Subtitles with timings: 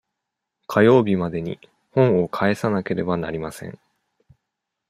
[0.65, 1.59] 火曜日までに
[1.91, 3.77] 本を返さなければなりません。